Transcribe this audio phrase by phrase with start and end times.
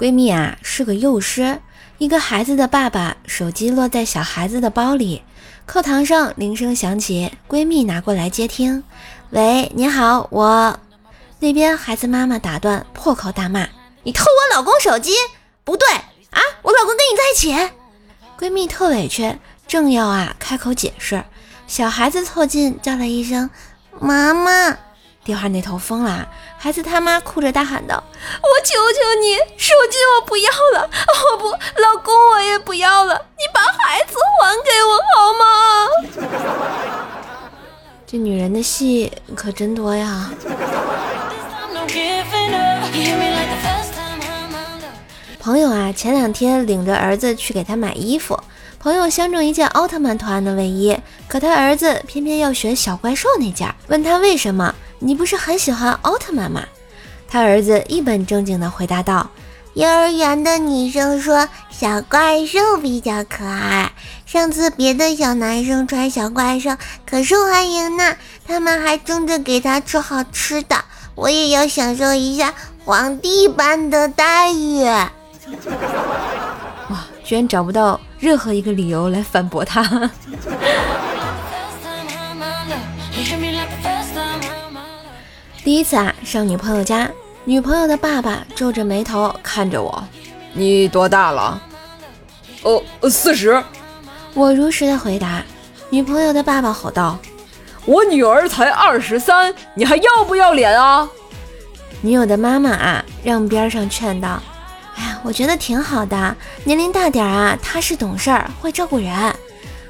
[0.00, 1.60] 闺蜜啊是个幼师，
[1.98, 5.22] 一个孩子的爸爸手机落在小孩子的包里，
[5.66, 8.82] 课堂上铃声响起，闺蜜拿过来接听。
[9.28, 10.80] 喂，你好，我
[11.40, 13.68] 那边孩子妈妈打断，破口大骂
[14.02, 15.12] ：“你偷我老公手机？
[15.64, 15.86] 不对
[16.30, 17.70] 啊，我老公跟你在一起。”
[18.40, 19.38] 闺蜜特委屈，
[19.68, 21.22] 正要啊开口解释，
[21.66, 23.50] 小孩子凑近叫了一声
[24.00, 24.78] ：“妈妈。”
[25.30, 26.26] 电话那头疯了，
[26.58, 28.02] 孩子他妈哭着大喊道
[28.42, 31.50] ：“我求求你，手机我不要了，哦不，
[31.80, 35.46] 老公我也不要了，你把孩子还给我好吗？”
[38.08, 40.32] 这女人的戏可真多呀！
[45.38, 48.36] 朋友啊，前两天领着儿子去给他买衣服，
[48.80, 50.98] 朋友相中一件奥特曼图案的卫衣，
[51.28, 54.74] 可他儿子偏偏要选小怪兽那件，问他为什么。
[54.98, 56.62] 你不是很喜欢奥特曼吗？
[57.28, 59.28] 他儿子一本正经地回答道
[59.74, 63.92] ：“幼儿园的女生说小怪兽比较可爱，
[64.24, 66.70] 上次别的小男生穿小怪兽
[67.08, 70.76] 可受欢迎呢，他们还争着给他吃好吃的，
[71.14, 72.54] 我也要享受一下
[72.86, 74.86] 皇帝般的待遇。”
[77.30, 79.80] 哇，居然找不到任何一个理由来反驳他。
[85.62, 87.08] 第一次啊，上女朋友家，
[87.44, 90.02] 女朋友的爸爸皱着眉头看着我
[90.54, 91.62] ：“你多大了
[92.64, 93.62] ？”“哦，四十。”
[94.34, 95.40] 我如实的回答。
[95.88, 97.16] 女朋友的爸爸吼道
[97.86, 101.08] ：“我女儿才二十三，你还要不要脸啊？”
[102.02, 104.40] 女友的妈妈啊，让边上劝道：“哎呀，
[105.22, 109.12] 我觉得挺好的，年龄大点儿啊，踏实懂事儿，会照顾人。”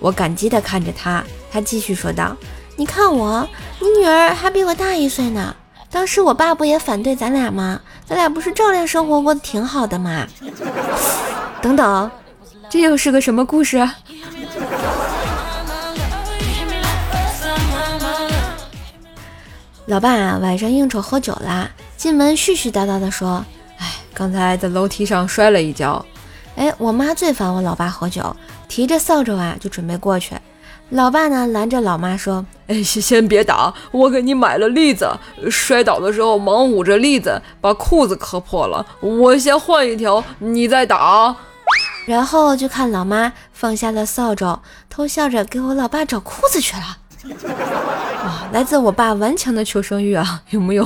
[0.00, 2.36] 我感激的看着他，他继续说道。
[2.76, 3.48] 你看我，
[3.78, 5.54] 你女儿还比我大一岁呢。
[5.90, 7.80] 当时我爸不也反对咱俩吗？
[8.04, 10.26] 咱俩不是照样生活过得挺好的吗？
[11.62, 12.10] 等等，
[12.68, 13.88] 这又是个什么故事？
[19.86, 23.44] 老爸啊，晚上应酬喝酒啦，进门絮絮叨叨的说：“，
[24.14, 26.04] 刚才在楼梯上摔了一跤。”
[26.54, 28.36] 哎，我妈最烦我老爸喝酒，
[28.68, 30.34] 提着扫帚啊就准备过去。
[30.90, 35.08] 老爸呢，拦着老妈说：“哎，先先别打，我给你买了栗子。
[35.50, 38.84] 摔倒的时候忙捂着栗子，把裤子磕破了。
[39.00, 41.34] 我先换一条，你再打。
[42.04, 46.98] ”然后就看老妈放下了扫帚，偷笑着给我老爸找裤子去了。
[48.24, 50.84] 哇，来自我爸顽强的求生欲啊，有木有？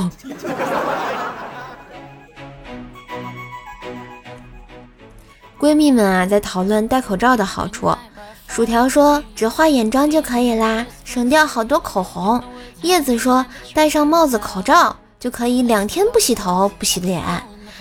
[5.59, 7.97] 闺蜜们啊，在讨论戴口罩的好处。
[8.47, 12.43] 薯条说：“只画眼妆就可以啦，省掉好多口红。”
[12.83, 13.45] 叶子说
[13.75, 17.23] ：“戴上帽子、口罩就可以两天不洗头、不洗脸。”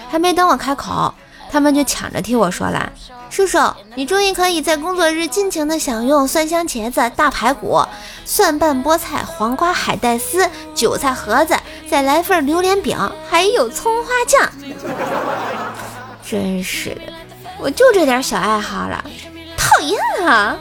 [0.09, 1.13] 还没等我开口，
[1.51, 2.91] 他们就抢着替我说了
[3.29, 3.59] ：“叔叔，
[3.95, 7.83] 你终于可以在工作日尽情的享用蒜香茄子、大排骨、
[8.23, 11.55] 蒜瓣菠菜、黄瓜海带丝、韭菜盒子，
[11.89, 12.97] 再来份榴莲饼，
[13.29, 14.49] 还有葱花酱。”
[16.27, 17.01] 真是的，
[17.59, 19.03] 我就这点小爱好了。
[19.57, 20.57] 讨厌啊！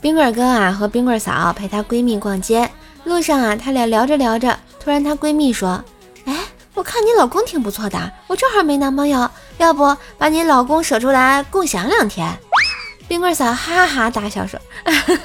[0.00, 2.68] 冰棍哥啊和冰棍嫂陪她闺蜜逛街，
[3.04, 5.82] 路上啊，他俩聊着聊着，突然她闺蜜说
[6.26, 6.36] ：“哎，
[6.74, 12.28] 我看你老公挺不错的，我正好没男朋友，要不把你老公舍出来共享两天？”
[13.08, 14.60] 冰棍嫂哈哈大笑说：“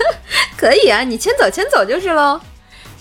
[0.56, 2.40] 可以啊，你牵走牵走就是喽。”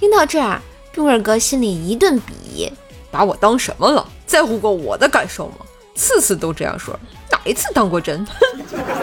[0.00, 0.60] 听到这儿，
[0.98, 2.72] 冰棍哥心里一顿比，
[3.08, 4.04] 把我当什么了？
[4.26, 5.58] 在乎过我的感受吗？
[5.94, 6.98] 次次都这样说，
[7.30, 8.26] 哪一次当过真？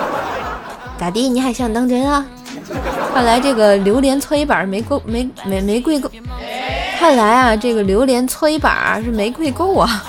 [0.99, 1.29] 咋地？
[1.29, 2.25] 你还想当真啊？
[3.13, 6.11] 看来这个榴莲搓衣板没够，没没没跪够。
[6.99, 10.03] 看来啊，这个榴莲搓衣板是没跪够啊。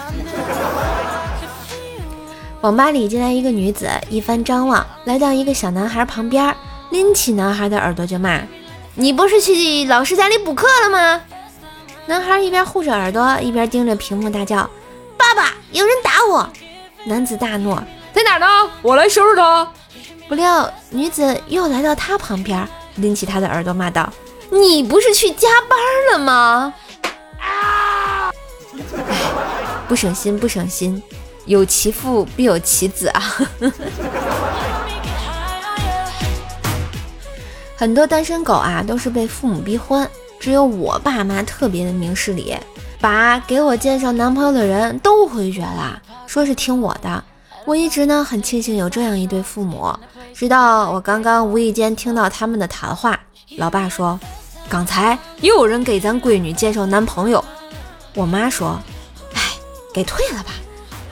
[2.63, 6.53] 网吧里进来一个女子，一番张望，来到一个小男孩旁边，
[6.91, 8.41] 拎起男孩的耳朵就骂
[8.97, 11.21] ：“你不是去老师家里补课了吗？”
[12.07, 14.59] 男孩一边护着耳朵，一边盯着屏幕大叫。
[15.17, 16.49] 爸爸，有人打我！
[17.05, 17.77] 男子大怒，
[18.13, 18.47] 在哪呢？
[18.81, 19.69] 我来收拾他。
[20.29, 24.13] 不料女子又来到他旁边，拎起他的耳朵骂道
[24.51, 25.79] ：“你不是去加班
[26.13, 26.73] 了吗？”
[27.41, 28.31] 啊！
[29.09, 29.17] 哎，
[29.89, 31.03] 不省心，不省心，
[31.45, 33.23] 有其父必有其子啊！
[37.77, 42.56] 很多单身狗啊，都是被父母逼婚，只有我爸妈特别的明事理。
[42.98, 47.22] 把给我介绍男朋友的人都回绝了，说是听我的。
[47.66, 49.94] 我一直呢很庆幸有这样一对父母，
[50.33, 53.21] 直到我刚刚无意间听到他们的谈话。
[53.59, 54.18] 老爸说
[54.68, 57.44] ：“刚才又有人给咱闺女介绍男朋友。
[58.15, 58.80] 我妈说
[59.34, 59.41] ：“哎，
[59.92, 60.53] 给退了吧，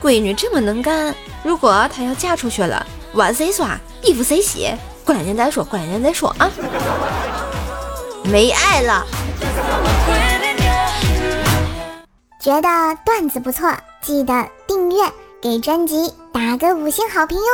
[0.01, 1.13] 闺女这么能干，
[1.43, 4.69] 如果她要嫁出去了，碗谁刷，衣服谁洗？
[5.05, 6.49] 过两年再说，过两年再说啊。”
[8.31, 9.05] 没爱了。
[12.39, 15.11] 觉得段子不错，记得订阅，
[15.41, 17.45] 给专辑打个五星好评哟！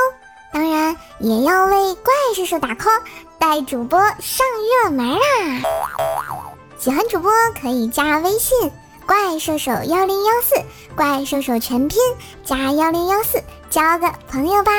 [0.54, 3.02] 当然也要为怪兽手打 call，
[3.40, 4.46] 带主播上
[4.84, 5.20] 热门啦！
[6.78, 7.32] 喜欢主播
[7.62, 8.70] 可以加微信
[9.08, 10.56] “怪兽手幺零幺四”，
[10.98, 11.98] 怪兽手全拼
[12.44, 14.72] 加幺零幺四，交个朋友吧！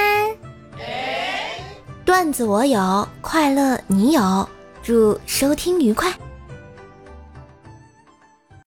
[2.04, 4.46] 段子我有，快乐你有，
[4.82, 6.12] 祝收听愉快。